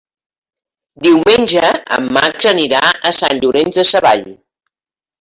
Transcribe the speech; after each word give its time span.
Diumenge 1.07 1.69
en 1.99 2.09
Max 2.19 2.51
anirà 2.55 2.83
a 3.11 3.15
Sant 3.21 3.45
Llorenç 3.45 3.83
Savall. 3.95 4.29